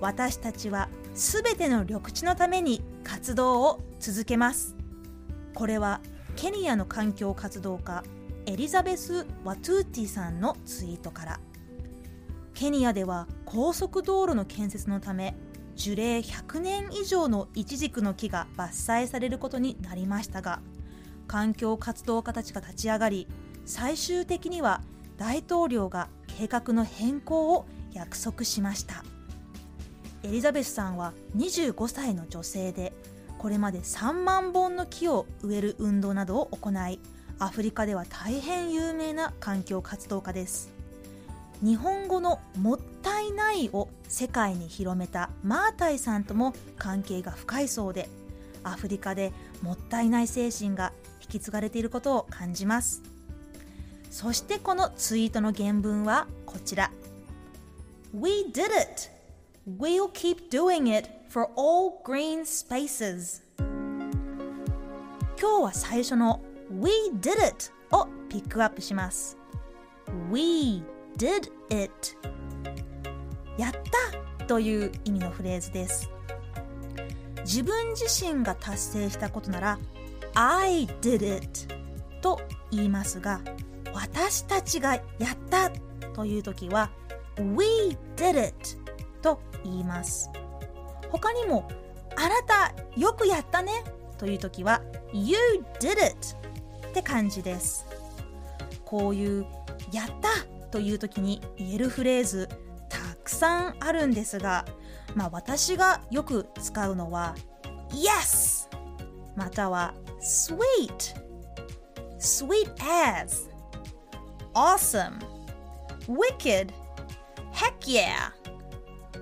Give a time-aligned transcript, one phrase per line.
[0.00, 4.76] 私たちはすべての緑地のために活動を続けます。
[5.54, 6.00] これは
[6.36, 8.02] ケニアの環境活動家
[8.46, 11.40] エリザベス・ワトゥーティさんのツイートから。
[12.54, 15.34] ケニアでは高速道路の建設のため
[15.76, 20.60] 樹齢100年以上のイチジクの木が伐採されることになりましたが
[21.26, 23.28] 環境活動家たちが立ち上がり
[23.64, 24.82] 最終的には
[25.16, 29.04] 大統領が計画の変更を約束しました。
[30.22, 32.92] エリザベスさんは25歳の女性で
[33.38, 37.00] これまで3万本の木を植える運動などを行い
[37.38, 40.70] アフリカでは大変有名な環境活動家です。
[41.62, 48.08] 日本語の「もったいない」を世界に広めたマータイさんとも関係が深いそうで
[48.62, 53.02] アフリカでもったいない精神が引き継がれていることを感じます。
[54.10, 56.90] そしてこのツイートの原文はこちら。
[58.12, 59.19] We did it!
[59.68, 63.42] We'll keep doing it for all green spaces.
[65.38, 69.36] 今日は最初の We did it をピックアップします。
[70.30, 70.82] We
[71.18, 71.92] did it.
[73.58, 73.72] やっ
[74.38, 76.10] たという意味のフレーズです。
[77.44, 79.78] 自分自身が達成したことなら
[80.34, 81.68] I did it
[82.22, 83.40] と言いますが
[83.92, 85.70] 私たちがやった
[86.14, 86.90] という時は
[87.36, 88.79] We did it
[89.20, 90.30] と言います。
[91.10, 91.68] 他にも
[92.16, 93.84] あなたよくやったね
[94.18, 94.82] という時は
[95.12, 95.36] You
[95.80, 96.14] did it
[96.88, 97.86] って感じです。
[98.84, 99.46] こういう
[99.92, 100.28] やった
[100.70, 102.48] という時に言えるフレーズ
[102.88, 104.64] たくさんあるんですが
[105.14, 107.34] まあ私がよく使うのは
[107.90, 108.68] Yes
[109.36, 111.14] または Sweet
[112.18, 112.72] Sweet
[113.24, 113.48] as
[114.54, 115.18] Awesome
[116.08, 116.72] Wicked
[117.52, 118.32] Heck yeah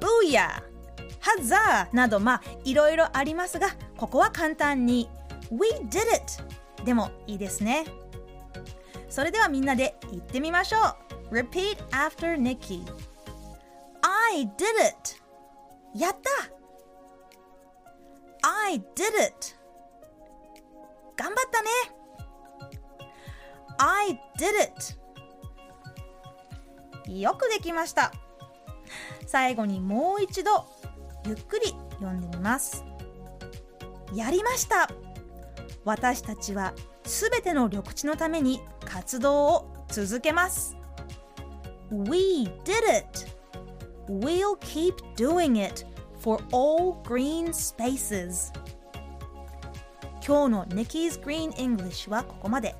[0.00, 0.62] Booyah
[1.20, 5.08] ハザーなどまあいろいろありますがここは簡単に
[5.50, 7.84] We did it でもいいですね。
[9.08, 10.76] それではみんなで言ってみましょ
[11.30, 11.34] う。
[11.34, 12.84] Repeat after Nikki.
[14.02, 15.16] I did it.
[15.94, 16.30] やった。
[18.42, 18.82] I did
[19.26, 19.56] it.
[21.16, 21.68] 頑張ったね。
[23.78, 24.54] I did
[27.06, 27.18] it.
[27.18, 28.12] よくできました。
[29.26, 30.66] 最後にもう一度
[31.26, 32.84] ゆっくり読んでみます。
[34.14, 34.88] やりました。
[35.84, 36.74] 私たちは
[37.04, 40.76] すべての緑地のために活動を続けます。
[41.90, 43.36] We did it.
[44.08, 45.84] We'll keep doing it
[46.20, 48.52] for all green spaces.
[50.26, 52.74] 今日の Nikki's Green English はここまで。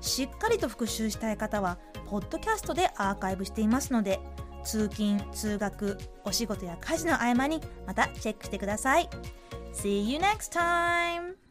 [0.00, 4.20] しっかりと復習したい方はポッドキャストでアーカイブしていますので
[4.64, 9.08] 通勤通学お仕事や家事の合間にまたチェックしてください
[9.74, 11.47] See you next time!